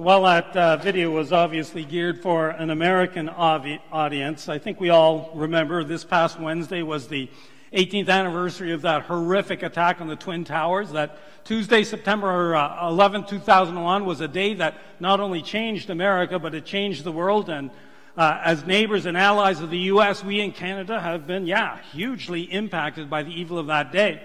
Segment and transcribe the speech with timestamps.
[0.00, 4.80] So while that uh, video was obviously geared for an American avi- audience, I think
[4.80, 7.28] we all remember this past Wednesday was the
[7.74, 10.92] 18th anniversary of that horrific attack on the Twin Towers.
[10.92, 16.54] That Tuesday, September uh, 11, 2001 was a day that not only changed America, but
[16.54, 17.50] it changed the world.
[17.50, 17.70] And
[18.16, 22.44] uh, as neighbors and allies of the U.S., we in Canada have been, yeah, hugely
[22.44, 24.22] impacted by the evil of that day.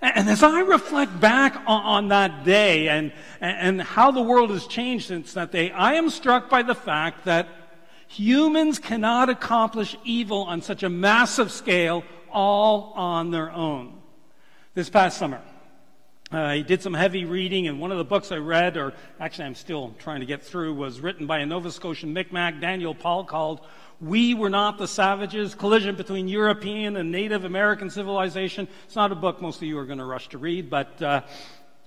[0.00, 5.08] And as I reflect back on, that day and, and how the world has changed
[5.08, 7.48] since that day, I am struck by the fact that
[8.08, 13.94] humans cannot accomplish evil on such a massive scale all on their own.
[14.74, 15.40] This past summer,
[16.32, 19.44] uh, I did some heavy reading, and one of the books I read, or actually
[19.44, 23.24] I'm still trying to get through, was written by a Nova Scotian Micmac, Daniel Paul,
[23.24, 23.60] called
[24.00, 28.68] we Were Not the Savages, Collision Between European and Native American Civilization.
[28.84, 31.22] It's not a book most of you are going to rush to read, but uh,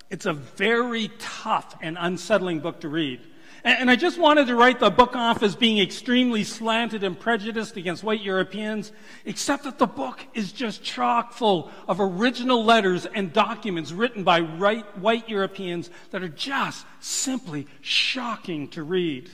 [0.10, 3.22] it's a very tough and unsettling book to read.
[3.64, 7.76] And, I just wanted to write the book off as being extremely slanted and prejudiced
[7.76, 8.94] against white Europeans,
[9.26, 14.40] except that the book is just chock full of original letters and documents written by
[14.40, 19.30] white Europeans that are just simply shocking to read.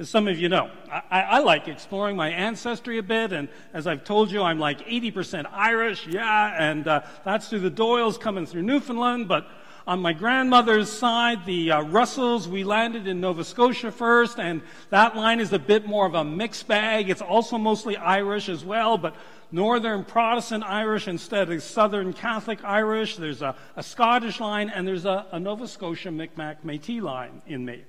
[0.00, 3.86] As some of you know, I, I, like exploring my ancestry a bit, and as
[3.86, 8.46] I've told you, I'm like 80% Irish, yeah, and uh, that's through the Doyles coming
[8.46, 9.46] through Newfoundland, but
[9.86, 15.16] on my grandmother's side, the uh, Russells, we landed in Nova Scotia first, and that
[15.16, 17.10] line is a bit more of a mixed bag.
[17.10, 19.14] It's also mostly Irish as well, but
[19.52, 23.16] Northern Protestant Irish instead of Southern Catholic Irish.
[23.16, 27.66] There's a, a Scottish line, and there's a, a Nova Scotia Micmac Métis line in
[27.66, 27.84] me.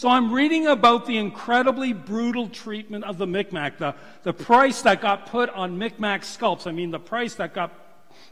[0.00, 5.02] So I'm reading about the incredibly brutal treatment of the Micmac, the, the price that
[5.02, 6.66] got put on Micmac scalps.
[6.66, 7.70] I mean, the price that got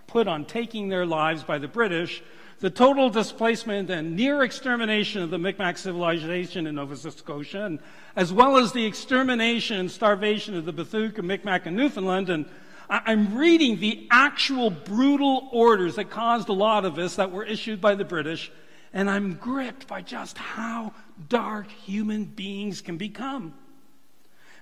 [0.07, 2.23] put on taking their lives by the British,
[2.61, 7.81] the total displacement and near extermination of the Micmac civilization in Nova Scotia, and,
[8.17, 12.31] as well as the extermination and starvation of the Beothuk, Micmac, and Newfoundland.
[12.31, 12.47] And
[12.89, 17.83] I'm reading the actual brutal orders that caused a lot of this that were issued
[17.83, 18.51] by the British
[18.93, 20.93] and I'm gripped by just how
[21.29, 23.55] dark human beings can become.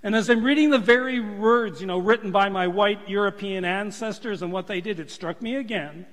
[0.02, 4.42] And as I'm reading the very words, you know, written by my white European ancestors
[4.42, 6.06] and what they did, it struck me again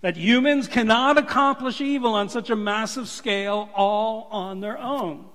[0.00, 5.26] that humans cannot accomplish evil on such a massive scale all on their own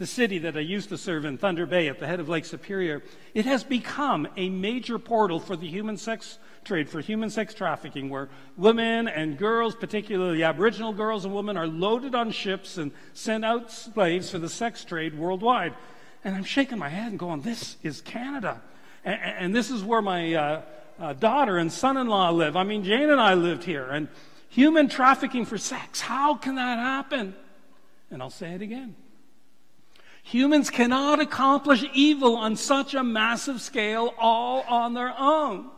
[0.00, 2.46] the city that I used to serve in Thunder Bay at the head of Lake
[2.46, 3.02] Superior,
[3.34, 8.08] it has become a major portal for the human sex trade, for human sex trafficking,
[8.08, 13.44] where women and girls, particularly Aboriginal girls and women, are loaded on ships and sent
[13.44, 15.74] out slaves for the sex trade worldwide.
[16.24, 18.62] And I'm shaking my head and going, This is Canada.
[19.04, 20.62] And, and this is where my uh,
[20.98, 22.56] uh, daughter and son in law live.
[22.56, 23.84] I mean, Jane and I lived here.
[23.84, 24.08] And
[24.48, 27.34] human trafficking for sex, how can that happen?
[28.10, 28.96] And I'll say it again.
[30.30, 35.70] Humans cannot accomplish evil on such a massive scale all on their own.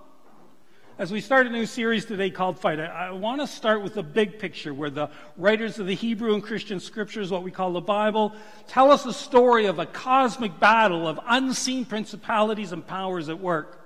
[0.99, 3.95] As we start a new series today called Fight, I, I want to start with
[3.95, 5.09] the big picture where the
[5.39, 8.35] writers of the Hebrew and Christian scriptures, what we call the Bible,
[8.69, 13.82] tell us a story of a cosmic battle of unseen principalities and powers at work.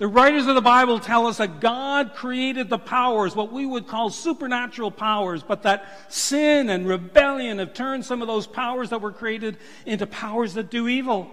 [0.00, 3.86] The writers of the Bible tell us that God created the powers, what we would
[3.86, 9.02] call supernatural powers, but that sin and rebellion have turned some of those powers that
[9.02, 11.30] were created into powers that do evil.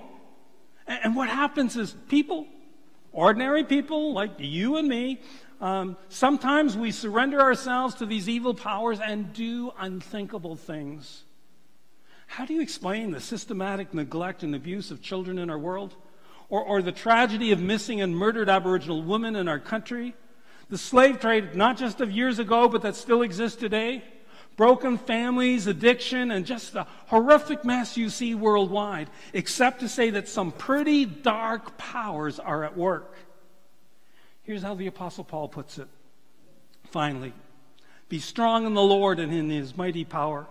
[0.85, 2.45] And what happens is people,
[3.13, 5.21] ordinary people like you and me,
[5.61, 11.23] um, sometimes we surrender ourselves to these evil powers and do unthinkable things.
[12.25, 15.95] How do you explain the systematic neglect and abuse of children in our world?
[16.49, 20.15] Or, or the tragedy of missing and murdered Aboriginal women in our country,
[20.69, 24.03] the slave trade, not just of years ago, but that still exists today,
[24.55, 30.27] broken families, addiction, and just the horrific mess you see worldwide, except to say that
[30.27, 33.15] some pretty dark powers are at work.
[34.43, 35.87] Here's how the Apostle Paul puts it.
[36.91, 37.33] Finally,
[38.09, 40.47] be strong in the Lord and in his mighty power.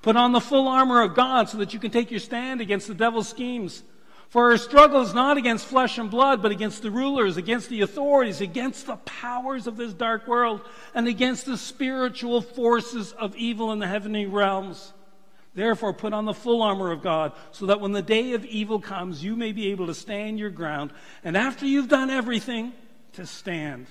[0.00, 2.88] Put on the full armor of God so that you can take your stand against
[2.88, 3.82] the devil's schemes.
[4.28, 7.82] For our struggle is not against flesh and blood, but against the rulers, against the
[7.82, 10.62] authorities, against the powers of this dark world,
[10.94, 14.92] and against the spiritual forces of evil in the heavenly realms.
[15.54, 18.80] Therefore, put on the full armor of God, so that when the day of evil
[18.80, 20.90] comes, you may be able to stand your ground,
[21.24, 22.72] and after you've done everything,
[23.12, 23.86] to stand.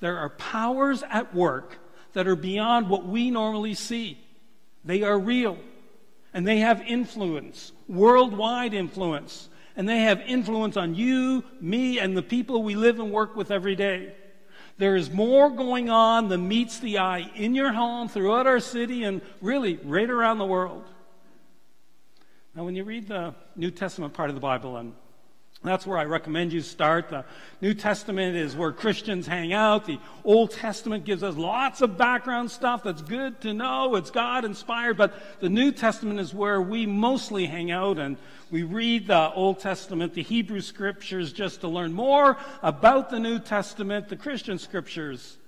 [0.00, 1.78] There are powers at work
[2.12, 4.18] that are beyond what we normally see.
[4.84, 5.58] They are real
[6.34, 9.48] and they have influence, worldwide influence.
[9.76, 13.50] And they have influence on you, me, and the people we live and work with
[13.50, 14.14] every day.
[14.78, 19.02] There is more going on than meets the eye in your home, throughout our city,
[19.02, 20.84] and really right around the world.
[22.54, 24.92] Now, when you read the New Testament part of the Bible, and
[25.70, 27.08] that's where I recommend you start.
[27.08, 27.24] The
[27.60, 29.86] New Testament is where Christians hang out.
[29.86, 33.96] The Old Testament gives us lots of background stuff that's good to know.
[33.96, 34.96] It's God inspired.
[34.96, 38.16] But the New Testament is where we mostly hang out and
[38.50, 43.38] we read the Old Testament, the Hebrew scriptures, just to learn more about the New
[43.38, 45.38] Testament, the Christian scriptures.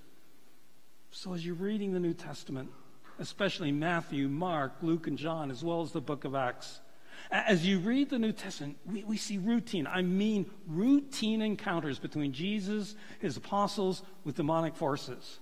[1.11, 2.69] So as you're reading the New Testament,
[3.19, 6.79] especially Matthew, Mark, Luke, and John, as well as the book of Acts,
[7.31, 9.87] as you read the New Testament, we, we see routine.
[9.87, 15.39] I mean, routine encounters between Jesus, his apostles, with demonic forces.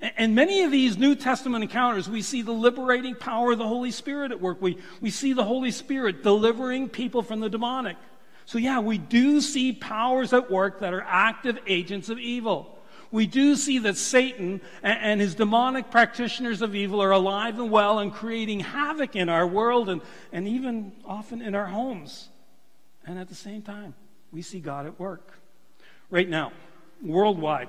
[0.00, 3.90] And, many of these New Testament encounters, we see the liberating power of the Holy
[3.90, 4.62] Spirit at work.
[4.62, 7.98] We, we see the Holy Spirit delivering people from the demonic.
[8.46, 12.78] So, yeah, we do see powers at work that are active agents of evil
[13.12, 17.98] we do see that Satan and his demonic practitioners of evil are alive and well
[17.98, 20.00] and creating havoc in our world and,
[20.32, 22.30] and even often in our homes.
[23.06, 23.94] And at the same time,
[24.32, 25.38] we see God at work.
[26.10, 26.52] Right now,
[27.02, 27.68] worldwide,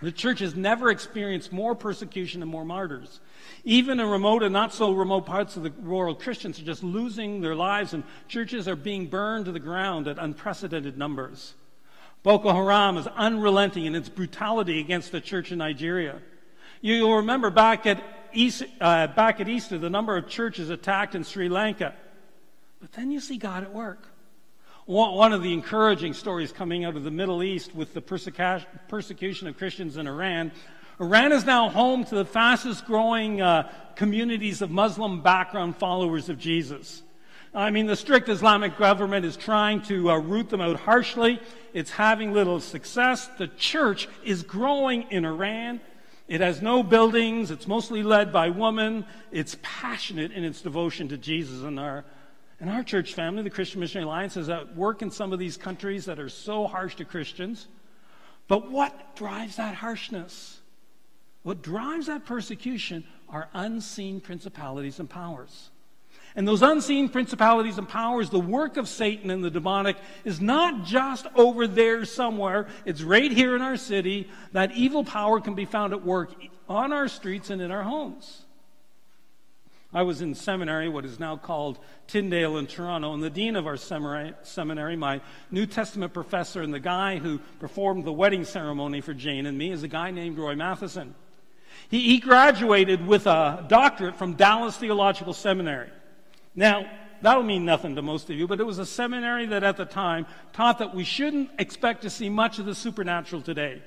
[0.00, 3.18] the church has never experienced more persecution and more martyrs.
[3.64, 7.40] Even in remote and not so remote parts of the world, Christians are just losing
[7.40, 11.54] their lives and churches are being burned to the ground at unprecedented numbers.
[12.22, 16.20] Boko Haram is unrelenting in its brutality against the church in Nigeria.
[16.80, 21.24] You'll remember back at, East, uh, back at Easter the number of churches attacked in
[21.24, 21.94] Sri Lanka.
[22.80, 24.06] But then you see God at work.
[24.86, 29.58] One of the encouraging stories coming out of the Middle East with the persecution of
[29.58, 30.50] Christians in Iran.
[30.98, 36.38] Iran is now home to the fastest growing uh, communities of Muslim background followers of
[36.38, 37.02] Jesus.
[37.54, 41.40] I mean, the strict Islamic government is trying to uh, root them out harshly.
[41.72, 43.28] It's having little success.
[43.38, 45.80] The church is growing in Iran.
[46.28, 47.50] It has no buildings.
[47.50, 49.06] It's mostly led by women.
[49.32, 51.62] It's passionate in its devotion to Jesus.
[51.62, 52.04] And our,
[52.60, 55.56] and our church family, the Christian Missionary Alliance, is at work in some of these
[55.56, 57.66] countries that are so harsh to Christians.
[58.46, 60.60] But what drives that harshness?
[61.44, 65.70] What drives that persecution are unseen principalities and powers.
[66.36, 70.84] And those unseen principalities and powers, the work of Satan and the demonic, is not
[70.84, 72.68] just over there somewhere.
[72.84, 74.28] It's right here in our city.
[74.52, 76.32] That evil power can be found at work
[76.68, 78.44] on our streets and in our homes.
[79.92, 83.66] I was in seminary, what is now called Tyndale in Toronto, and the dean of
[83.66, 89.14] our seminary, my New Testament professor, and the guy who performed the wedding ceremony for
[89.14, 91.14] Jane and me is a guy named Roy Matheson.
[91.88, 95.88] He, he graduated with a doctorate from Dallas Theological Seminary.
[96.58, 96.90] Now,
[97.22, 99.84] that'll mean nothing to most of you, but it was a seminary that at the
[99.84, 103.80] time taught that we shouldn't expect to see much of the supernatural today.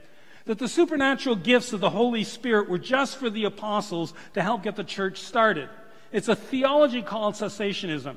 [0.46, 4.64] That the supernatural gifts of the Holy Spirit were just for the apostles to help
[4.64, 5.68] get the church started.
[6.14, 8.16] It's a theology called cessationism.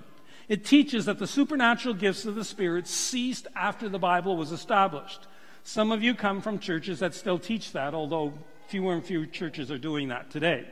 [0.48, 5.26] It teaches that the supernatural gifts of the Spirit ceased after the Bible was established.
[5.64, 8.32] Some of you come from churches that still teach that, although
[8.68, 10.68] fewer and fewer churches are doing that today.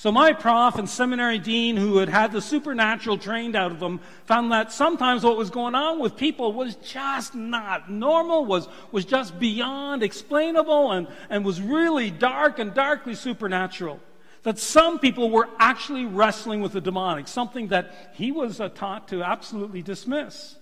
[0.00, 4.00] So my prof and seminary dean, who had had the supernatural trained out of them,
[4.24, 9.04] found that sometimes what was going on with people was just not normal, was, was
[9.04, 14.00] just beyond explainable, and, and was really dark and darkly supernatural.
[14.44, 19.08] That some people were actually wrestling with the demonic, something that he was uh, taught
[19.08, 20.56] to absolutely dismiss.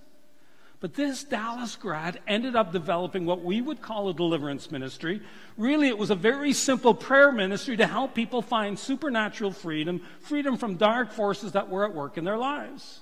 [0.80, 5.20] But this Dallas grad ended up developing what we would call a deliverance ministry.
[5.56, 10.56] Really, it was a very simple prayer ministry to help people find supernatural freedom, freedom
[10.56, 13.00] from dark forces that were at work in their lives.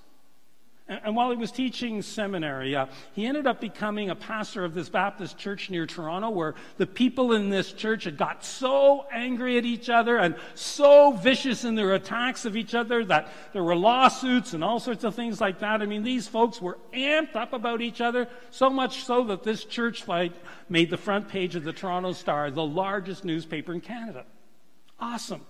[0.89, 4.89] And, while he was teaching seminary, uh, he ended up becoming a pastor of this
[4.89, 9.65] Baptist church near Toronto, where the people in this church had got so angry at
[9.65, 14.53] each other and so vicious in their attacks of each other that there were lawsuits
[14.53, 15.83] and all sorts of things like that.
[15.83, 19.65] I mean, these folks were amped up about each other, so much so that this
[19.65, 20.37] church fight
[20.69, 24.25] made the front page of the Toronto Star, the largest newspaper in Canada.
[25.01, 25.45] Awesome.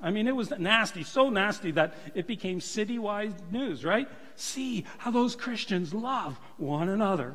[0.00, 4.08] I mean, it was nasty, so nasty that it became citywide news, right?
[4.34, 7.34] See how those Christians love one another.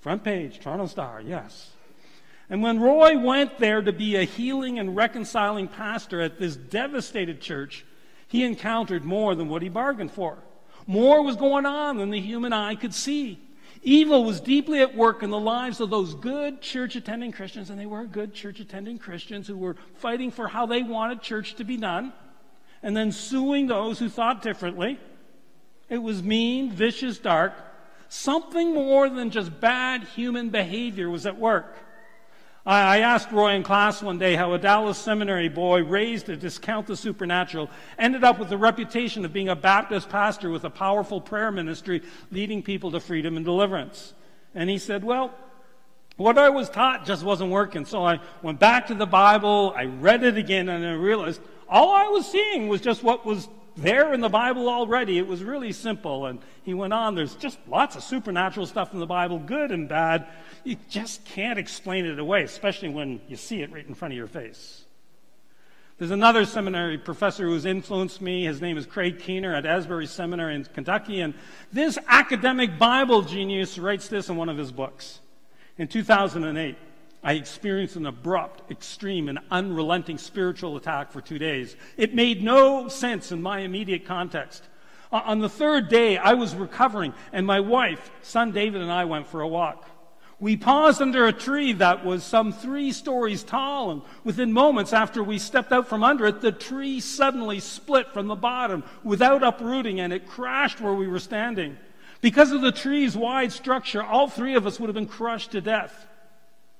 [0.00, 1.70] Front page, Toronto Star, yes.
[2.50, 7.40] And when Roy went there to be a healing and reconciling pastor at this devastated
[7.40, 7.84] church,
[8.26, 10.38] he encountered more than what he bargained for.
[10.86, 13.40] More was going on than the human eye could see.
[13.82, 17.78] Evil was deeply at work in the lives of those good church attending Christians, and
[17.78, 21.64] they were good church attending Christians who were fighting for how they wanted church to
[21.64, 22.12] be done,
[22.82, 24.98] and then suing those who thought differently.
[25.88, 27.54] It was mean, vicious, dark.
[28.08, 31.76] Something more than just bad human behavior was at work.
[32.70, 36.86] I asked Roy in class one day how a Dallas seminary boy raised to discount
[36.86, 41.18] the supernatural ended up with the reputation of being a Baptist pastor with a powerful
[41.18, 44.12] prayer ministry leading people to freedom and deliverance.
[44.54, 45.32] And he said, Well,
[46.18, 47.86] what I was taught just wasn't working.
[47.86, 51.92] So I went back to the Bible, I read it again, and I realized all
[51.92, 53.48] I was seeing was just what was
[53.78, 55.18] there in the Bible already.
[55.18, 56.26] It was really simple.
[56.26, 59.88] And he went on, there's just lots of supernatural stuff in the Bible, good and
[59.88, 60.26] bad.
[60.64, 64.18] You just can't explain it away, especially when you see it right in front of
[64.18, 64.84] your face.
[65.98, 68.44] There's another seminary professor who's influenced me.
[68.44, 71.20] His name is Craig Keener at Asbury Seminary in Kentucky.
[71.20, 71.34] And
[71.72, 75.20] this academic Bible genius writes this in one of his books.
[75.76, 76.76] In 2008,
[77.22, 81.76] I experienced an abrupt, extreme, and unrelenting spiritual attack for two days.
[81.96, 84.64] It made no sense in my immediate context.
[85.10, 89.26] On the third day, I was recovering, and my wife, son David, and I went
[89.26, 89.88] for a walk.
[90.40, 95.24] We paused under a tree that was some three stories tall, and within moments after
[95.24, 99.98] we stepped out from under it, the tree suddenly split from the bottom without uprooting,
[99.98, 101.76] and it crashed where we were standing.
[102.20, 105.60] Because of the tree's wide structure, all three of us would have been crushed to
[105.60, 106.06] death.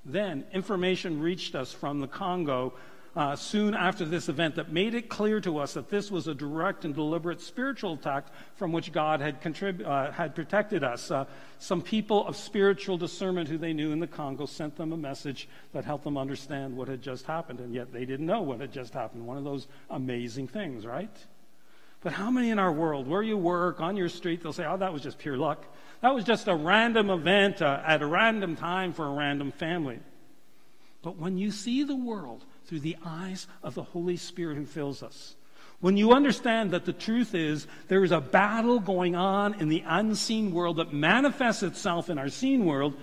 [0.05, 2.73] Then, information reached us from the Congo
[3.15, 6.33] uh, soon after this event that made it clear to us that this was a
[6.33, 8.25] direct and deliberate spiritual attack
[8.55, 11.09] from which God had, contrib- uh, had protected us.
[11.09, 11.25] Uh,
[11.57, 15.49] some people of spiritual discernment who they knew in the Congo sent them a message
[15.73, 18.71] that helped them understand what had just happened, and yet they didn't know what had
[18.71, 19.25] just happened.
[19.25, 21.15] One of those amazing things, right?
[22.01, 24.77] But how many in our world, where you work, on your street, they'll say, oh,
[24.77, 25.65] that was just pure luck.
[26.01, 29.99] That was just a random event uh, at a random time for a random family.
[31.01, 35.01] But when you see the world through the eyes of the Holy Spirit who fills
[35.01, 35.35] us.
[35.79, 39.83] When you understand that the truth is there is a battle going on in the
[39.87, 42.93] unseen world that manifests itself in our seen world,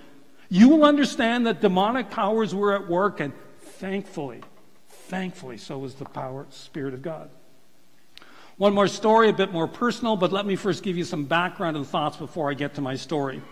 [0.48, 4.40] you will understand that demonic powers were at work, and thankfully,
[4.88, 7.28] thankfully, so was the power, Spirit of God.
[8.58, 11.76] One more story, a bit more personal, but let me first give you some background
[11.76, 13.42] and thoughts before I get to my story.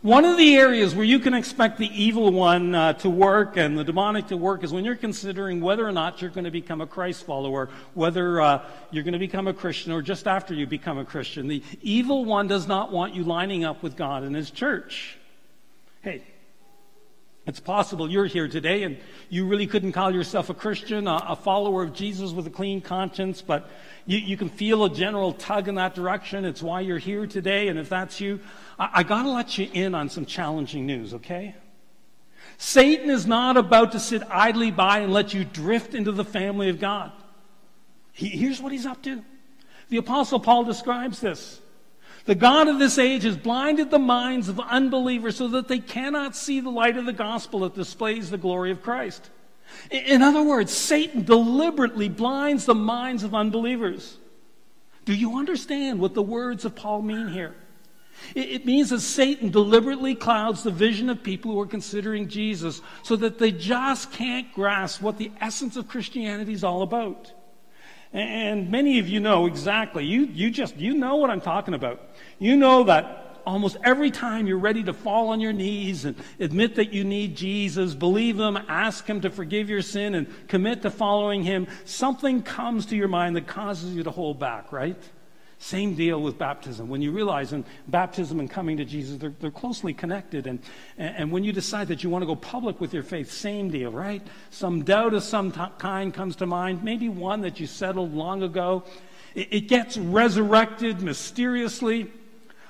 [0.00, 3.78] One of the areas where you can expect the evil one uh, to work and
[3.78, 6.80] the demonic to work is when you're considering whether or not you're going to become
[6.80, 10.66] a Christ follower, whether uh, you're going to become a Christian or just after you
[10.66, 11.46] become a Christian.
[11.46, 15.18] The evil one does not want you lining up with God and His church.
[16.00, 16.22] Hey,
[17.44, 21.36] it's possible you're here today and you really couldn't call yourself a Christian, a, a
[21.36, 23.68] follower of Jesus with a clean conscience, but
[24.06, 26.44] you, you, can feel a general tug in that direction.
[26.44, 27.68] It's why you're here today.
[27.68, 28.38] And if that's you,
[28.78, 31.56] I, I got to let you in on some challenging news, okay?
[32.58, 36.68] Satan is not about to sit idly by and let you drift into the family
[36.68, 37.10] of God.
[38.12, 39.24] He, here's what he's up to.
[39.88, 41.60] The Apostle Paul describes this.
[42.24, 46.36] The God of this age has blinded the minds of unbelievers so that they cannot
[46.36, 49.30] see the light of the gospel that displays the glory of Christ.
[49.90, 54.18] In other words, Satan deliberately blinds the minds of unbelievers.
[55.04, 57.56] Do you understand what the words of Paul mean here?
[58.36, 63.16] It means that Satan deliberately clouds the vision of people who are considering Jesus so
[63.16, 67.32] that they just can't grasp what the essence of Christianity is all about.
[68.12, 70.04] And many of you know exactly.
[70.04, 72.00] You, you just, you know what I'm talking about.
[72.38, 76.76] You know that almost every time you're ready to fall on your knees and admit
[76.76, 80.90] that you need Jesus, believe Him, ask Him to forgive your sin, and commit to
[80.90, 85.00] following Him, something comes to your mind that causes you to hold back, right?
[85.62, 86.88] Same deal with baptism.
[86.88, 90.48] When you realize in baptism and coming to Jesus, they're, they're closely connected.
[90.48, 90.58] And,
[90.98, 93.92] and when you decide that you want to go public with your faith, same deal,
[93.92, 94.26] right?
[94.50, 98.42] Some doubt of some t- kind comes to mind, maybe one that you settled long
[98.42, 98.82] ago.
[99.36, 102.10] It, it gets resurrected mysteriously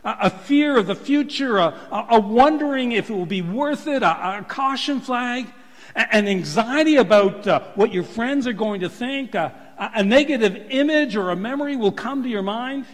[0.04, 4.40] a fear of the future, a, a wondering if it will be worth it, a,
[4.40, 5.46] a caution flag,
[5.94, 9.54] an anxiety about uh, what your friends are going to think, a,
[9.94, 12.86] a negative image or a memory will come to your mind.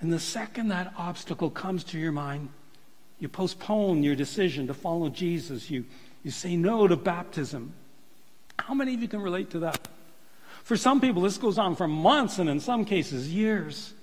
[0.00, 2.50] And the second that obstacle comes to your mind,
[3.18, 5.70] you postpone your decision to follow Jesus.
[5.70, 5.84] You,
[6.22, 7.72] you say no to baptism.
[8.58, 9.88] How many of you can relate to that?
[10.62, 13.94] For some people, this goes on for months and in some cases, years.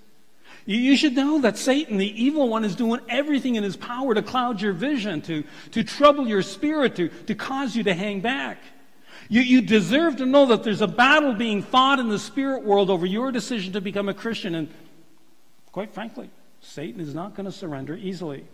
[0.65, 4.23] You should know that Satan, the evil one, is doing everything in his power to
[4.23, 8.57] cloud your vision, to, to trouble your spirit, to, to cause you to hang back.
[9.27, 12.89] You, you deserve to know that there's a battle being fought in the spirit world
[12.89, 14.55] over your decision to become a Christian.
[14.55, 14.70] And
[15.72, 16.29] quite frankly,
[16.62, 18.46] Satan is not going to surrender easily.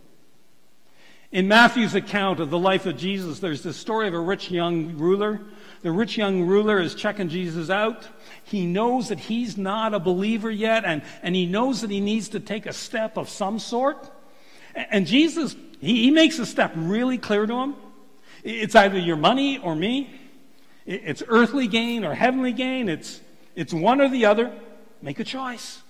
[1.32, 4.98] In Matthew's account of the life of Jesus, there's the story of a rich young
[4.98, 5.40] ruler.
[5.82, 8.06] The rich young ruler is checking Jesus out.
[8.44, 12.30] He knows that he's not a believer yet, and, and he knows that he needs
[12.30, 14.12] to take a step of some sort.
[14.76, 17.76] And Jesus, he, he makes a step really clear to him.
[18.44, 20.14] It's either your money or me.
[20.86, 22.90] It's earthly gain or heavenly gain.
[22.90, 23.22] It's,
[23.56, 24.52] it's one or the other.
[25.02, 25.82] Make a choice.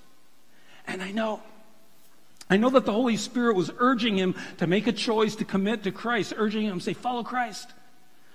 [0.88, 1.42] And I know,
[2.50, 5.84] I know that the Holy Spirit was urging him to make a choice to commit
[5.84, 7.72] to Christ, urging him to say, follow Christ.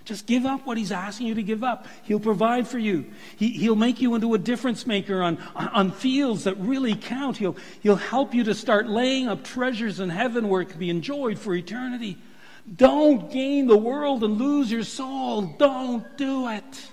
[0.07, 1.87] Just give up what he's asking you to give up.
[2.05, 3.07] He'll provide for you.
[3.37, 7.39] He, will make you into a difference maker on, on fields that really count.
[7.39, 10.91] He'll, he'll help you to start laying up treasures in heaven where it can be
[10.91, 12.19] enjoyed for eternity.
[12.75, 15.43] Don't gain the world and lose your soul.
[15.43, 16.91] Don't do it.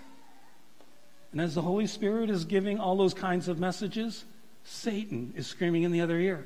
[1.32, 4.24] And as the Holy Spirit is giving all those kinds of messages,
[4.64, 6.46] Satan is screaming in the other ear.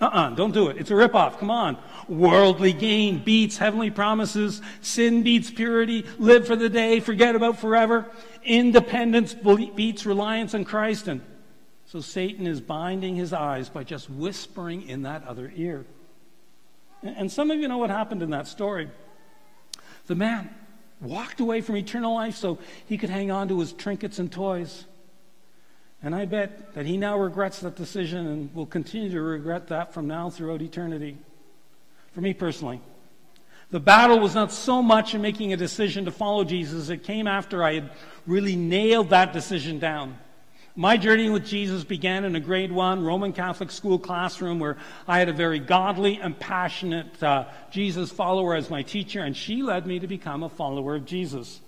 [0.00, 0.78] Uh-uh, don't do it.
[0.78, 1.38] It's a ripoff.
[1.38, 1.78] Come on.
[2.08, 4.60] Worldly gain beats heavenly promises.
[4.80, 6.04] Sin beats purity.
[6.18, 6.98] Live for the day.
[6.98, 8.10] Forget about forever.
[8.42, 11.06] Independence beats reliance on Christ.
[11.06, 11.20] And
[11.86, 15.86] so Satan is binding his eyes by just whispering in that other ear.
[17.02, 18.88] And some of you know what happened in that story.
[20.06, 20.50] The man
[21.00, 24.84] walked away from eternal life so he could hang on to his trinkets and toys.
[26.02, 29.94] And I bet that he now regrets that decision and will continue to regret that
[29.94, 31.16] from now throughout eternity.
[32.12, 32.80] For me personally,
[33.70, 37.26] the battle was not so much in making a decision to follow Jesus, it came
[37.26, 37.90] after I had
[38.26, 40.18] really nailed that decision down.
[40.74, 45.18] My journey with Jesus began in a grade one Roman Catholic school classroom where I
[45.18, 49.86] had a very godly and passionate uh, Jesus follower as my teacher, and she led
[49.86, 51.60] me to become a follower of Jesus.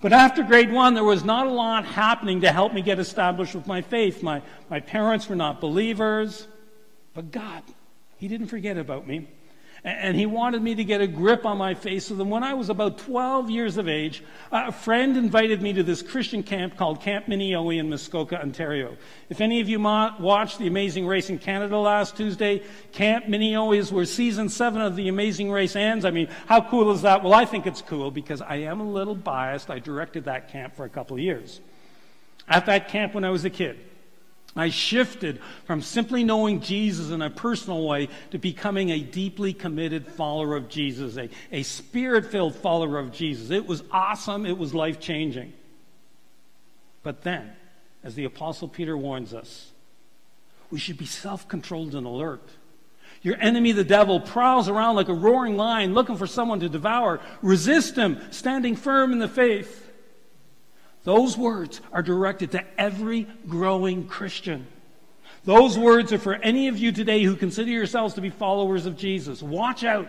[0.00, 3.54] But after grade one, there was not a lot happening to help me get established
[3.54, 4.22] with my faith.
[4.22, 4.40] My,
[4.70, 6.48] my parents were not believers,
[7.12, 7.62] but God,
[8.16, 9.28] He didn't forget about me.
[9.84, 12.02] And he wanted me to get a grip on my faith.
[12.02, 15.84] So then, when I was about 12 years of age, a friend invited me to
[15.84, 18.96] this Christian camp called Camp Mini-Yo-We in Muskoka, Ontario.
[19.30, 23.92] If any of you watched The Amazing Race in Canada last Tuesday, Camp Mini-Yo-We is
[23.92, 26.04] where season seven of The Amazing Race ends.
[26.04, 27.22] I mean, how cool is that?
[27.22, 29.70] Well, I think it's cool because I am a little biased.
[29.70, 31.60] I directed that camp for a couple of years.
[32.48, 33.78] At that camp when I was a kid,
[34.58, 40.06] I shifted from simply knowing Jesus in a personal way to becoming a deeply committed
[40.06, 43.50] follower of Jesus, a, a spirit filled follower of Jesus.
[43.50, 45.52] It was awesome, it was life changing.
[47.02, 47.52] But then,
[48.02, 49.70] as the Apostle Peter warns us,
[50.70, 52.46] we should be self controlled and alert.
[53.22, 57.20] Your enemy, the devil, prowls around like a roaring lion looking for someone to devour.
[57.42, 59.87] Resist him, standing firm in the faith.
[61.08, 64.66] Those words are directed to every growing Christian.
[65.46, 68.94] Those words are for any of you today who consider yourselves to be followers of
[68.94, 69.42] Jesus.
[69.42, 70.06] Watch out,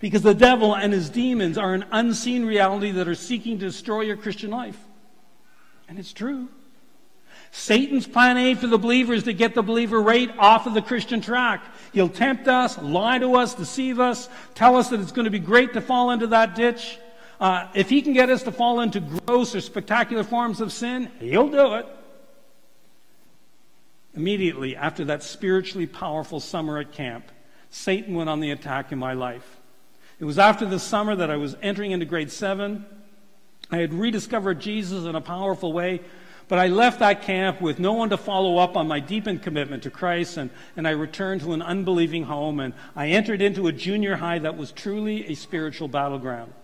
[0.00, 4.00] because the devil and his demons are an unseen reality that are seeking to destroy
[4.00, 4.76] your Christian life.
[5.88, 6.48] And it's true.
[7.52, 10.82] Satan's plan A for the believer is to get the believer right off of the
[10.82, 11.62] Christian track.
[11.92, 15.38] He'll tempt us, lie to us, deceive us, tell us that it's going to be
[15.38, 16.98] great to fall into that ditch.
[17.40, 21.10] Uh, if he can get us to fall into gross or spectacular forms of sin,
[21.20, 21.86] he'll do it.
[24.14, 27.30] Immediately after that spiritually powerful summer at camp,
[27.68, 29.58] Satan went on the attack in my life.
[30.18, 32.86] It was after the summer that I was entering into grade seven.
[33.70, 36.00] I had rediscovered Jesus in a powerful way,
[36.48, 39.82] but I left that camp with no one to follow up on my deepened commitment
[39.82, 43.72] to Christ, and, and I returned to an unbelieving home, and I entered into a
[43.72, 46.54] junior high that was truly a spiritual battleground.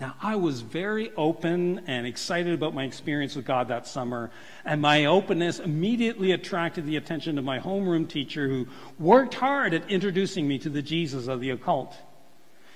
[0.00, 4.30] Now, I was very open and excited about my experience with God that summer,
[4.64, 8.66] and my openness immediately attracted the attention of my homeroom teacher who
[8.98, 11.94] worked hard at introducing me to the Jesus of the occult.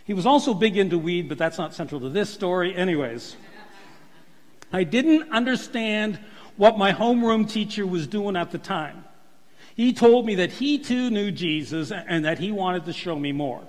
[0.04, 2.76] He was also big into weed, but that's not central to this story.
[2.76, 3.36] Anyways,
[4.70, 6.18] I didn't understand
[6.58, 9.02] what my homeroom teacher was doing at the time.
[9.74, 13.32] He told me that he too knew Jesus and that he wanted to show me
[13.32, 13.66] more.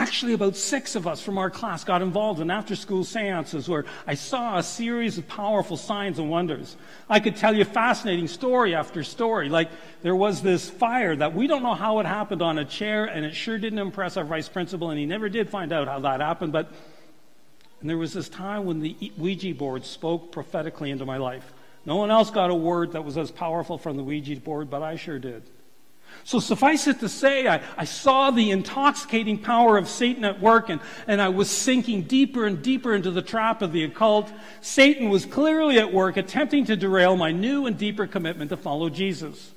[0.00, 3.84] Actually, about six of us from our class got involved in after school seances where
[4.06, 6.78] I saw a series of powerful signs and wonders.
[7.10, 9.50] I could tell you fascinating story after story.
[9.50, 9.68] Like
[10.00, 13.26] there was this fire that we don't know how it happened on a chair, and
[13.26, 16.22] it sure didn't impress our vice principal, and he never did find out how that
[16.22, 16.54] happened.
[16.54, 16.72] But
[17.82, 21.52] and there was this time when the Ouija board spoke prophetically into my life.
[21.84, 24.82] No one else got a word that was as powerful from the Ouija board, but
[24.82, 25.42] I sure did.
[26.24, 30.68] So suffice it to say, I, I, saw the intoxicating power of Satan at work
[30.68, 34.30] and, and I was sinking deeper and deeper into the trap of the occult.
[34.60, 38.90] Satan was clearly at work attempting to derail my new and deeper commitment to follow
[38.90, 39.52] Jesus.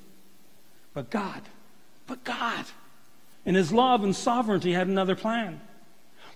[0.94, 1.42] But God,
[2.06, 2.64] but God,
[3.44, 5.60] in His love and sovereignty, had another plan.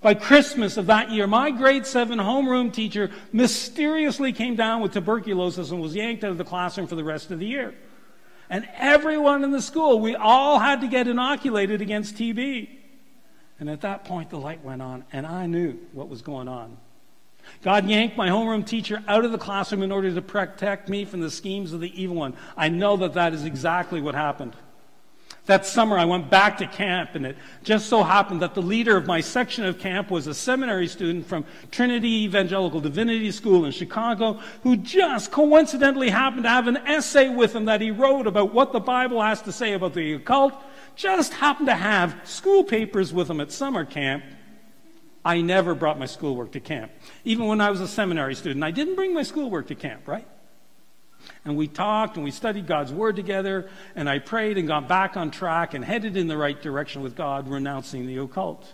[0.01, 5.71] By Christmas of that year, my grade seven homeroom teacher mysteriously came down with tuberculosis
[5.71, 7.75] and was yanked out of the classroom for the rest of the year.
[8.51, 12.69] And everyone in the school, we all had to get inoculated against TB.
[13.61, 16.77] And at that point, the light went on, and I knew what was going on.
[17.63, 21.21] God yanked my homeroom teacher out of the classroom in order to protect me from
[21.21, 22.35] the schemes of the evil one.
[22.57, 24.55] I know that that is exactly what happened.
[25.49, 28.99] That summer, I went back to camp, and it just so happened that the leader
[28.99, 33.73] of my section of camp was a seminary student from Trinity Evangelical Divinity School in
[33.73, 38.53] Chicago who just coincidentally happened to have an essay with him that he wrote about
[38.53, 40.53] what the Bible has to say about the occult.
[40.97, 44.25] Just happened to have school papers with him at summer camp.
[45.25, 46.93] I never brought my schoolwork to camp.
[47.25, 50.29] Even when I was a seminary student, I didn't bring my schoolwork to camp, right?
[51.45, 55.17] And we talked and we studied God's Word together, and I prayed and got back
[55.17, 58.67] on track and headed in the right direction with God, renouncing the occult.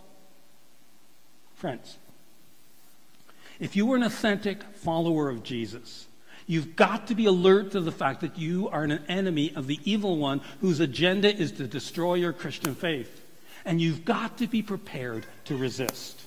[1.55, 1.99] Friends,
[3.61, 6.07] if you are an authentic follower of Jesus,
[6.47, 9.79] you've got to be alert to the fact that you are an enemy of the
[9.85, 13.23] evil one whose agenda is to destroy your Christian faith.
[13.65, 16.24] And you've got to be prepared to resist.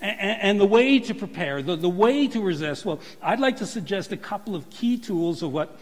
[0.00, 3.66] And, and the way to prepare, the, the way to resist, well, I'd like to
[3.66, 5.78] suggest a couple of key tools of what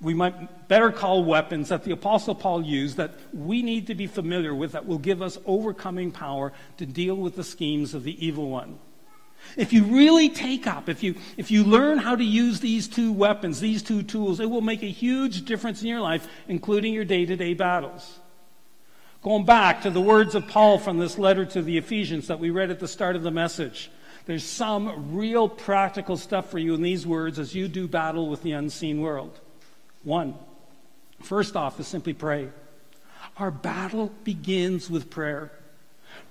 [0.00, 4.06] we might better call weapons that the Apostle Paul used that we need to be
[4.06, 8.24] familiar with that will give us overcoming power to deal with the schemes of the
[8.24, 8.78] evil one.
[9.56, 13.12] If you really take up, if you, if you learn how to use these two
[13.12, 17.04] weapons, these two tools, it will make a huge difference in your life, including your
[17.04, 18.20] day to day battles.
[19.22, 22.48] Going back to the words of Paul from this letter to the Ephesians that we
[22.48, 23.90] read at the start of the message,
[24.24, 28.42] there's some real practical stuff for you in these words as you do battle with
[28.42, 29.38] the unseen world.
[30.04, 30.36] One,
[31.22, 32.48] first off, is simply pray.
[33.36, 35.52] Our battle begins with prayer.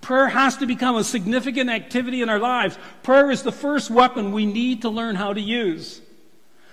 [0.02, 2.78] Prayer has to become a significant activity in our lives.
[3.04, 6.02] Prayer is the first weapon we need to learn how to use.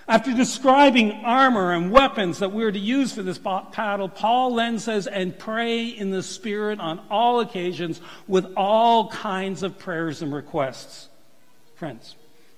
[0.09, 5.09] After describing armor and weapons that we're to use for this battle, Paul then says,
[5.09, 11.09] and pray in the Spirit on all occasions with all kinds of prayers and requests.
[11.75, 12.15] Friends,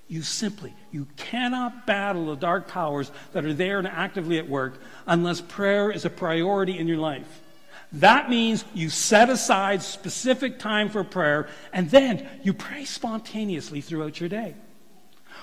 [0.09, 4.79] you simply, you cannot battle the dark powers that are there and actively at work
[5.07, 7.41] unless prayer is a priority in your life.
[7.93, 14.21] That means you set aside specific time for prayer and then you pray spontaneously throughout
[14.21, 14.55] your day.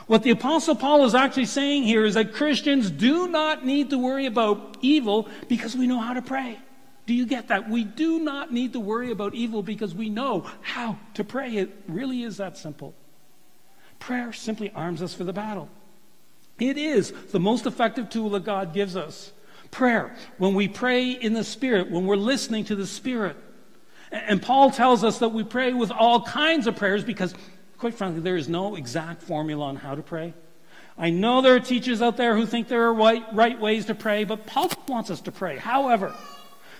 [0.08, 3.98] What the Apostle Paul is actually saying here is that Christians do not need to
[3.98, 6.60] worry about evil because we know how to pray.
[7.08, 7.70] Do you get that?
[7.70, 11.56] We do not need to worry about evil because we know how to pray.
[11.56, 12.94] It really is that simple.
[14.00, 15.70] Prayer simply arms us for the battle.
[16.60, 19.32] It is the most effective tool that God gives us.
[19.72, 23.36] Prayer, when we pray in the Spirit, when we're listening to the Spirit.
[24.12, 27.34] And Paul tells us that we pray with all kinds of prayers because
[27.78, 30.34] quite frankly, there is no exact formula on how to pray.
[30.98, 33.96] I know there are teachers out there who think there are right, right ways to
[33.96, 35.58] pray, but Paul wants us to pray.
[35.58, 36.14] However,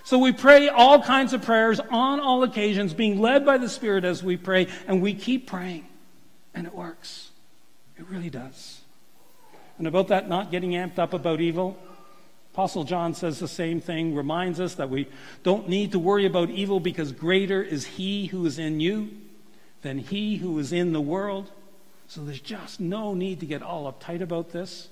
[0.06, 4.06] so we pray all kinds of prayers on all occasions, being led by the Spirit
[4.06, 5.86] as we pray, and we keep praying.
[6.54, 7.32] And it works.
[7.98, 8.82] It really does.
[9.78, 11.78] And about that not getting amped up about evil,
[12.54, 15.10] Apostle John says the same thing, reminds us that we
[15.44, 19.10] don't need to worry about evil because greater is he who is in you
[19.86, 21.52] than he who is in the world.
[22.08, 24.90] So there's just no need to get all uptight about this.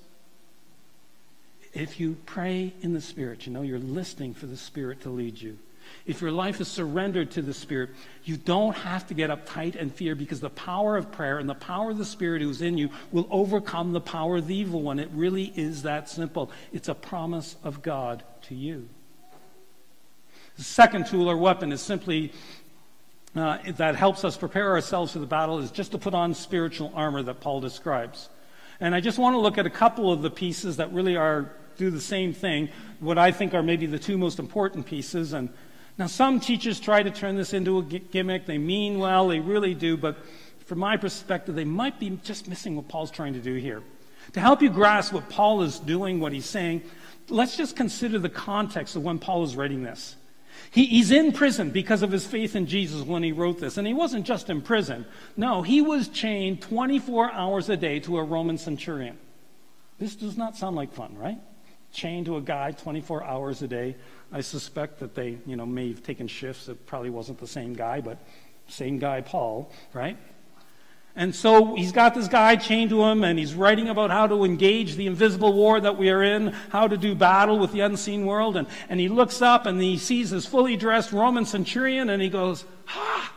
[1.74, 5.42] If you pray in the Spirit, you know, you're listening for the Spirit to lead
[5.42, 5.58] you.
[6.06, 7.90] If your life is surrendered to the Spirit,
[8.24, 11.56] you don't have to get uptight and fear because the power of prayer and the
[11.56, 15.00] power of the Spirit who's in you will overcome the power of the evil one.
[15.00, 16.52] It really is that simple.
[16.72, 18.88] It's a promise of God to you.
[20.56, 22.32] The second tool or weapon is simply
[23.36, 26.92] uh, that helps us prepare ourselves for the battle is just to put on spiritual
[26.96, 28.30] armor that Paul describes.
[28.80, 31.52] And I just want to look at a couple of the pieces that really are
[31.78, 32.70] do the same thing,
[33.00, 35.34] what I think are maybe the two most important pieces.
[35.34, 35.50] And
[35.98, 38.46] now some teachers try to turn this into a gimmick.
[38.46, 40.18] They mean well, they really do, but
[40.66, 43.82] from my perspective, they might be just missing what Paul's trying to do here.
[44.34, 46.84] To help you grasp what Paul is doing, what he's saying,
[47.30, 50.16] let's just consider the context of when Paul is writing this.
[50.72, 53.78] He, he's in prison because of his faith in Jesus when he wrote this.
[53.78, 55.06] And he wasn't just in prison.
[55.38, 59.18] No, he was chained 24 hours a day to a Roman centurion.
[60.00, 61.40] This does not sound like fun, right?
[61.92, 63.96] Chained to a guy 24 hours a day.
[64.32, 66.68] I suspect that they, you know, may have taken shifts.
[66.68, 68.18] It probably wasn't the same guy, but
[68.68, 70.18] same guy, Paul, right?
[71.16, 74.44] And so he's got this guy chained to him, and he's writing about how to
[74.44, 78.26] engage the invisible war that we are in, how to do battle with the unseen
[78.26, 78.58] world.
[78.58, 82.30] And, and he looks up and he sees this fully dressed Roman centurion, and he
[82.30, 83.32] goes, Ah,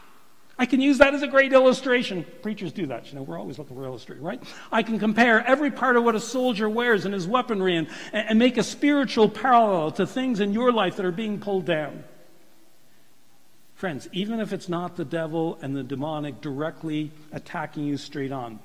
[0.58, 2.24] I can use that as a great illustration.
[2.40, 3.08] Preachers do that.
[3.08, 4.42] You know, we're always looking for illustration, right?
[4.72, 8.38] I can compare every part of what a soldier wears and his weaponry and, and
[8.38, 12.04] make a spiritual parallel to things in your life that are being pulled down.
[13.76, 18.58] Friends, even if it's not the devil and the demonic directly attacking you straight on,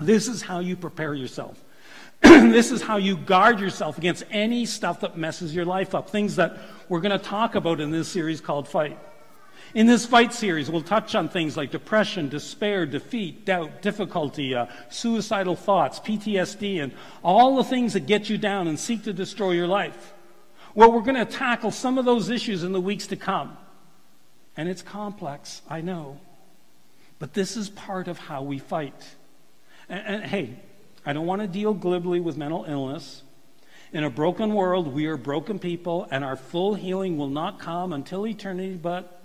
[0.00, 1.62] this is how you prepare yourself.
[2.22, 6.08] this is how you guard yourself against any stuff that messes your life up.
[6.08, 6.56] Things that
[6.88, 8.98] we're going to talk about in this series called Fight.
[9.74, 14.66] In this fight series, we'll touch on things like depression, despair, defeat, doubt, difficulty, uh,
[14.88, 16.92] suicidal thoughts, PTSD, and
[17.22, 20.14] all the things that get you down and seek to destroy your life.
[20.74, 23.58] Well, we're going to tackle some of those issues in the weeks to come.
[24.56, 26.20] And it's complex, I know.
[27.18, 29.16] But this is part of how we fight.
[29.88, 30.56] And, and hey,
[31.06, 33.22] I don't want to deal glibly with mental illness.
[33.92, 37.92] In a broken world, we are broken people, and our full healing will not come
[37.92, 39.22] until eternity, but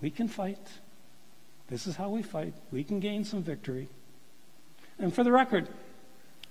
[0.00, 0.58] we can fight.
[1.68, 2.54] This is how we fight.
[2.70, 3.88] We can gain some victory.
[4.98, 5.68] And for the record,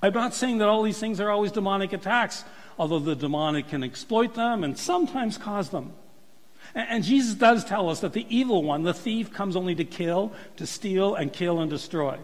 [0.01, 2.43] I'm not saying that all these things are always demonic attacks,
[2.77, 5.93] although the demonic can exploit them and sometimes cause them.
[6.73, 10.31] And Jesus does tell us that the evil one, the thief, comes only to kill,
[10.57, 12.17] to steal, and kill and destroy.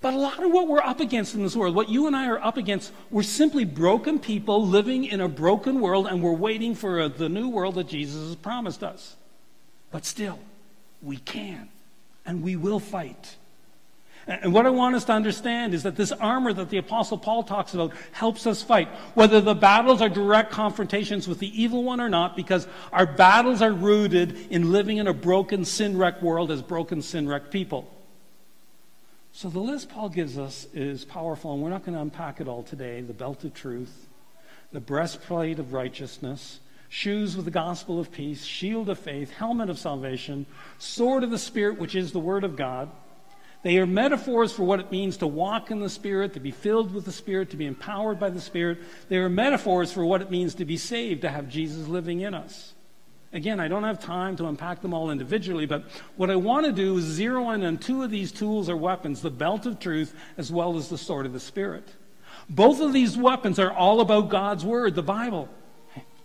[0.00, 2.26] But a lot of what we're up against in this world, what you and I
[2.26, 6.74] are up against, we're simply broken people living in a broken world, and we're waiting
[6.74, 9.16] for a, the new world that Jesus has promised us.
[9.90, 10.38] But still,
[11.02, 11.68] we can
[12.24, 13.36] and we will fight.
[14.26, 17.42] And what I want us to understand is that this armor that the Apostle Paul
[17.42, 22.00] talks about helps us fight, whether the battles are direct confrontations with the evil one
[22.00, 26.50] or not, because our battles are rooted in living in a broken, sin wrecked world
[26.50, 27.90] as broken, sin wrecked people.
[29.32, 32.48] So the list Paul gives us is powerful, and we're not going to unpack it
[32.48, 34.06] all today the belt of truth,
[34.72, 39.78] the breastplate of righteousness, shoes with the gospel of peace, shield of faith, helmet of
[39.78, 40.46] salvation,
[40.78, 42.90] sword of the Spirit, which is the word of God.
[43.62, 46.94] They are metaphors for what it means to walk in the Spirit, to be filled
[46.94, 48.78] with the Spirit, to be empowered by the Spirit.
[49.08, 52.32] They are metaphors for what it means to be saved, to have Jesus living in
[52.32, 52.72] us.
[53.32, 55.84] Again, I don't have time to unpack them all individually, but
[56.16, 59.20] what I want to do is zero in on two of these tools or weapons
[59.22, 61.86] the belt of truth as well as the sword of the Spirit.
[62.48, 65.48] Both of these weapons are all about God's Word, the Bible.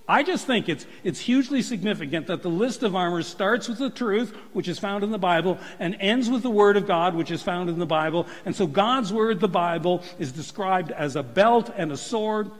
[0.07, 3.89] I just think it's, it's hugely significant that the list of armor starts with the
[3.89, 7.31] truth, which is found in the Bible, and ends with the Word of God, which
[7.31, 8.27] is found in the Bible.
[8.45, 12.51] And so God's Word, the Bible, is described as a belt and a sword.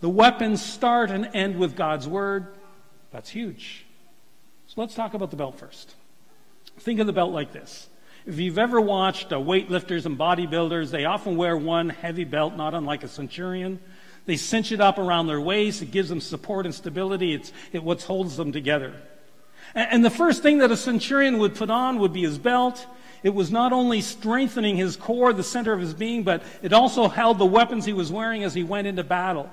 [0.00, 2.46] The weapons start and end with God's Word.
[3.10, 3.84] That's huge.
[4.66, 5.94] So let's talk about the belt first.
[6.78, 7.88] Think of the belt like this.
[8.26, 12.72] If you've ever watched uh, weightlifters and bodybuilders, they often wear one heavy belt, not
[12.72, 13.78] unlike a centurion.
[14.26, 15.82] They cinch it up around their waist.
[15.82, 17.34] It gives them support and stability.
[17.34, 18.94] It's it what holds them together.
[19.74, 22.86] And, and the first thing that a centurion would put on would be his belt.
[23.22, 27.08] It was not only strengthening his core, the center of his being, but it also
[27.08, 29.50] held the weapons he was wearing as he went into battle.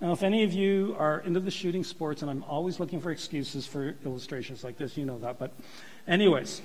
[0.00, 3.12] Now, if any of you are into the shooting sports, and I'm always looking for
[3.12, 5.38] excuses for illustrations like this, you know that.
[5.38, 5.52] But,
[6.08, 6.60] anyways,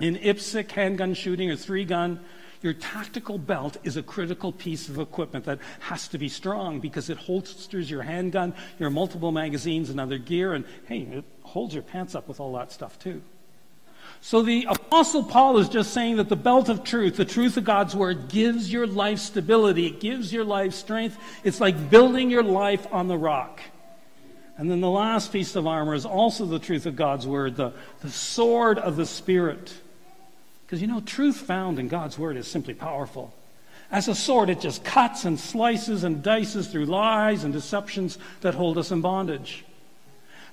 [0.00, 2.18] in IPSC handgun shooting or three gun,
[2.62, 7.08] your tactical belt is a critical piece of equipment that has to be strong because
[7.08, 11.82] it holsters your handgun, your multiple magazines, and other gear, and hey, it holds your
[11.82, 13.22] pants up with all that stuff too.
[14.20, 17.64] So the Apostle Paul is just saying that the belt of truth, the truth of
[17.64, 19.86] God's Word, gives your life stability.
[19.86, 21.16] It gives your life strength.
[21.44, 23.60] It's like building your life on the rock.
[24.56, 27.72] And then the last piece of armor is also the truth of God's Word, the,
[28.00, 29.72] the sword of the Spirit.
[30.68, 33.34] Because you know, truth found in God's Word is simply powerful.
[33.90, 38.54] As a sword, it just cuts and slices and dices through lies and deceptions that
[38.54, 39.64] hold us in bondage.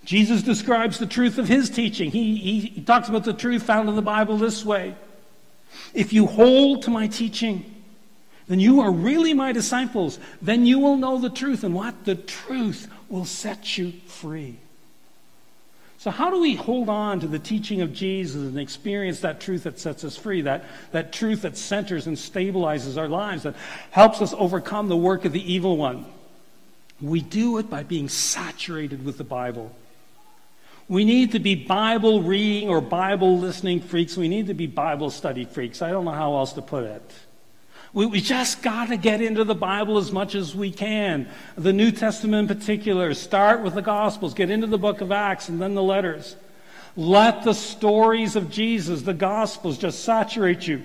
[0.06, 2.12] Jesus describes the truth of his teaching.
[2.12, 4.96] He, he, he, talks about the truth found in the Bible this way
[5.94, 7.84] If you hold to my teaching,
[8.48, 10.18] then you are really my disciples.
[10.42, 12.06] Then you will know the truth, and what?
[12.06, 14.60] The truth will set you free.
[16.06, 19.64] So, how do we hold on to the teaching of Jesus and experience that truth
[19.64, 23.56] that sets us free, that, that truth that centers and stabilizes our lives, that
[23.90, 26.06] helps us overcome the work of the evil one?
[27.02, 29.76] We do it by being saturated with the Bible.
[30.88, 34.16] We need to be Bible reading or Bible listening freaks.
[34.16, 35.82] We need to be Bible study freaks.
[35.82, 37.12] I don't know how else to put it.
[37.96, 41.30] We, we just got to get into the Bible as much as we can.
[41.58, 43.14] The New Testament in particular.
[43.14, 46.36] Start with the Gospels, get into the book of Acts, and then the letters.
[46.98, 50.84] Let the stories of Jesus, the Gospels, just saturate you.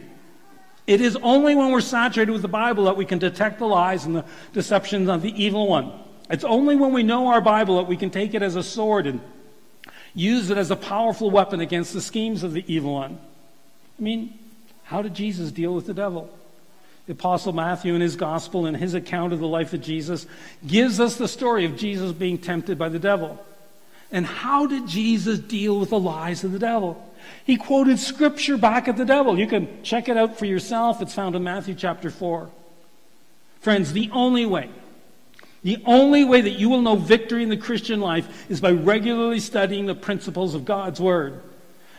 [0.87, 4.05] It is only when we're saturated with the Bible that we can detect the lies
[4.07, 5.93] and the deceptions of the evil one.
[6.31, 9.09] It's only when we know our Bible that we can take it as a sword
[9.09, 9.21] and
[10.15, 13.19] use it as a powerful weapon against the schemes of the evil one.
[13.99, 14.39] I mean,
[14.85, 16.31] how did Jesus deal with the devil?
[17.07, 20.27] The Apostle Matthew, in his gospel, in his account of the life of Jesus,
[20.67, 23.45] gives us the story of Jesus being tempted by the devil.
[24.13, 27.05] And how did Jesus deal with the lies of the devil?
[27.45, 29.39] He quoted scripture back at the devil.
[29.39, 31.01] You can check it out for yourself.
[31.01, 32.51] It's found in Matthew chapter 4.
[33.61, 34.71] Friends, the only way,
[35.63, 39.41] the only way that you will know victory in the Christian life is by regularly
[39.41, 41.43] studying the principles of God's Word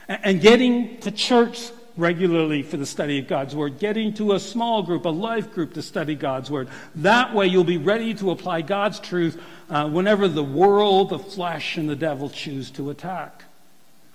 [0.08, 1.70] and getting to church
[2.02, 5.76] regularly for the study of God's Word, getting to a small group, a life group
[5.76, 6.68] to study God's Word.
[6.96, 11.78] That way you'll be ready to apply God's truth uh, whenever the world, the flesh,
[11.78, 13.46] and the devil choose to attack.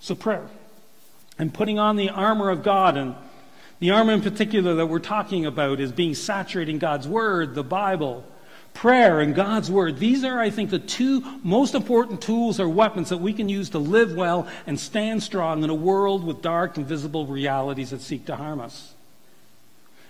[0.00, 0.46] So, prayer.
[1.38, 3.14] And putting on the armor of God, and
[3.78, 7.64] the armor in particular that we're talking about is being saturated in God's Word, the
[7.64, 8.24] Bible,
[8.76, 9.98] prayer, and God's Word.
[9.98, 13.70] These are, I think, the two most important tools or weapons that we can use
[13.70, 18.26] to live well and stand strong in a world with dark, invisible realities that seek
[18.26, 18.92] to harm us.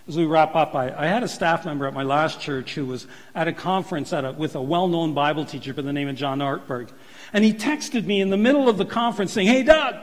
[0.09, 2.87] As we wrap up, I, I, had a staff member at my last church who
[2.87, 6.09] was at a conference at a, with a well known Bible teacher by the name
[6.09, 6.90] of John Ortberg.
[7.33, 9.94] And he texted me in the middle of the conference saying, Hey, Doug,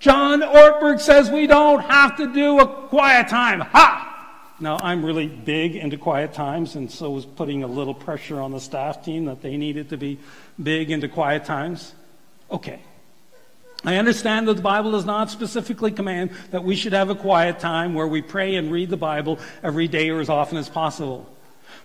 [0.00, 3.60] John Ortberg says we don't have to do a quiet time.
[3.60, 4.01] Ha!
[4.62, 8.52] Now, I'm really big into quiet times, and so was putting a little pressure on
[8.52, 10.20] the staff team that they needed to be
[10.62, 11.92] big into quiet times.
[12.48, 12.78] Okay.
[13.84, 17.58] I understand that the Bible does not specifically command that we should have a quiet
[17.58, 21.28] time where we pray and read the Bible every day or as often as possible.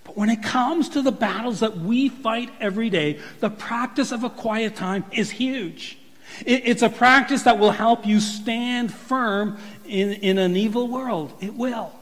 [0.04, 4.24] But when it comes to the battles that we fight every day, the practice of
[4.24, 5.98] a quiet time is huge.
[6.46, 11.34] It's a practice that will help you stand firm in, in an evil world.
[11.42, 11.97] It will.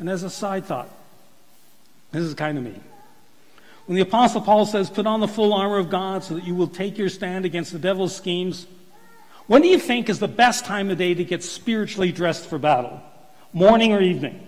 [0.00, 0.88] And as a side thought,
[2.10, 2.74] this is kind of me.
[3.84, 6.54] When the Apostle Paul says, Put on the full armor of God so that you
[6.54, 8.66] will take your stand against the devil's schemes,
[9.46, 12.58] when do you think is the best time of day to get spiritually dressed for
[12.58, 13.02] battle?
[13.52, 14.46] Morning or evening?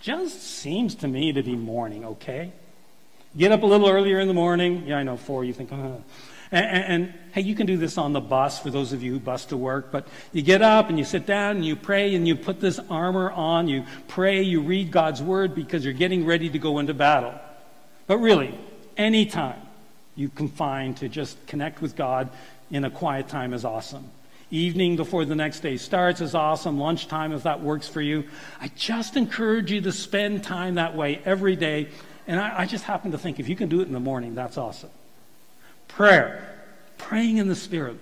[0.00, 2.50] Just seems to me to be morning, okay?
[3.36, 4.84] Get up a little earlier in the morning.
[4.86, 5.44] Yeah, I know, four.
[5.44, 5.98] You think, uh.
[6.52, 9.12] And, and, and, hey, you can do this on the bus for those of you
[9.12, 9.92] who bus to work.
[9.92, 12.80] But you get up and you sit down and you pray and you put this
[12.90, 13.68] armor on.
[13.68, 17.34] You pray, you read God's word because you're getting ready to go into battle.
[18.08, 18.58] But really,
[18.96, 19.60] anytime
[20.16, 22.28] you can find to just connect with God
[22.70, 24.10] in a quiet time is awesome.
[24.50, 26.80] Evening before the next day starts is awesome.
[26.80, 28.24] Lunchtime, if that works for you.
[28.60, 31.88] I just encourage you to spend time that way every day.
[32.26, 34.34] And I, I just happen to think if you can do it in the morning,
[34.34, 34.90] that's awesome.
[35.92, 36.46] Prayer.
[36.98, 37.98] Praying in the Spirit.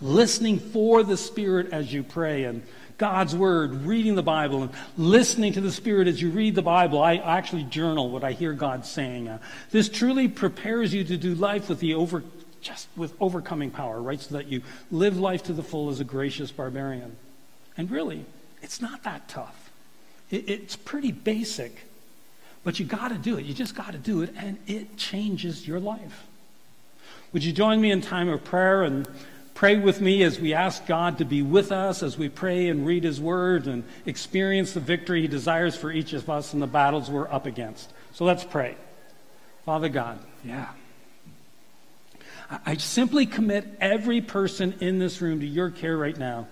[0.00, 2.62] Listening for the Spirit as you pray and
[2.98, 7.00] God's Word, reading the Bible, and listening to the Spirit as you read the Bible.
[7.00, 9.28] I actually journal what I hear God saying.
[9.28, 9.38] Uh,
[9.70, 12.24] this truly prepares you to do life with the over,
[12.60, 14.20] just with overcoming power, right?
[14.20, 17.16] So that you live life to the full as a gracious barbarian.
[17.76, 18.24] And really,
[18.62, 19.70] it's not that tough.
[20.30, 21.86] It, it's pretty basic,
[22.64, 23.44] but you got to do it.
[23.44, 26.26] You just got to do it, and it changes your life.
[27.32, 29.06] Would you join me in time of prayer and
[29.54, 32.86] pray with me as we ask God to be with us as we pray and
[32.86, 36.66] read His Word and experience the victory He desires for each of us in the
[36.66, 37.92] battles we're up against?
[38.14, 38.76] So let's pray.
[39.66, 40.68] Father God, yeah.
[42.64, 46.48] I simply commit every person in this room to your care right now.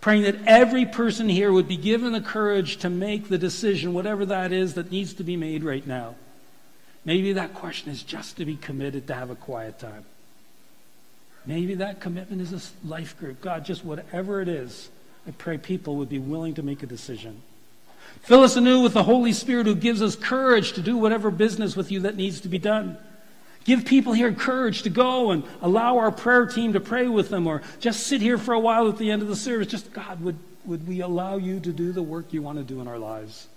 [0.00, 4.24] Praying that every person here would be given the courage to make the decision, whatever
[4.24, 6.14] that is that needs to be made right now.
[7.04, 10.04] Maybe that question is just to be committed to have a quiet time.
[11.46, 13.40] Maybe that commitment is a life group.
[13.40, 14.90] God, just whatever it is,
[15.26, 17.40] I pray people would be willing to make a decision.
[18.22, 21.76] Fill us anew with the Holy Spirit who gives us courage to do whatever business
[21.76, 22.98] with you that needs to be done.
[23.64, 27.46] Give people here courage to go and allow our prayer team to pray with them
[27.46, 29.68] or just sit here for a while at the end of the service.
[29.68, 32.80] Just, God, would, would we allow you to do the work you want to do
[32.80, 33.48] in our lives?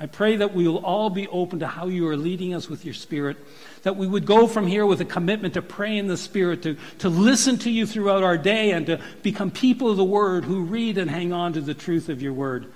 [0.00, 2.86] I pray that we will all be open to how you are leading us with
[2.86, 3.36] your Spirit,
[3.82, 6.78] that we would go from here with a commitment to pray in the Spirit, to,
[7.00, 10.62] to listen to you throughout our day, and to become people of the Word who
[10.62, 12.72] read and hang on to the truth of your Word.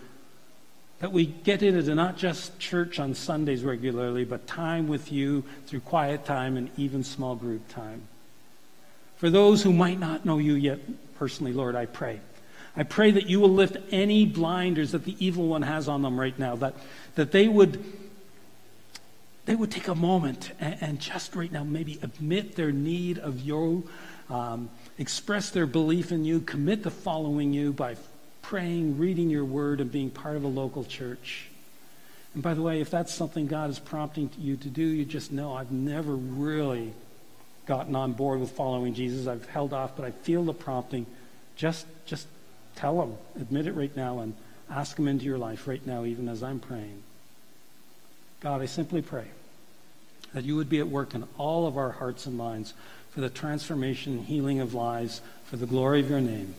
[0.99, 5.81] That we get into not just church on Sundays regularly, but time with you through
[5.81, 8.03] quiet time and even small group time.
[9.17, 10.79] For those who might not know you yet
[11.17, 12.21] personally, Lord, I pray.
[12.77, 16.19] I pray that you will lift any blinders that the evil one has on them
[16.19, 16.75] right now, that,
[17.15, 17.85] that they would
[19.47, 23.41] they would take a moment and, and, just right now maybe admit their need of
[23.41, 23.87] you,
[24.31, 27.97] um, express their belief in you, commit to following you by
[28.41, 31.49] praying, reading your word, and being part of a local church.
[32.33, 35.31] And by the way, if that's something God is prompting you to do, you just
[35.31, 36.93] know I've never really
[37.67, 39.27] gotten on board with following Jesus.
[39.27, 41.07] I've held off, but I feel the prompting.
[41.57, 42.27] Just, just
[42.77, 44.35] tell him, admit it right now, and
[44.71, 47.03] ask him into your life right now, even as I'm praying.
[48.41, 49.27] God, I simply pray
[50.33, 52.75] that you would be at work in all of our hearts and minds
[53.11, 56.55] for the transformation and healing of lives for the glory of your name.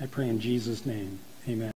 [0.00, 1.20] I pray in Jesus' name.
[1.48, 1.70] Amen.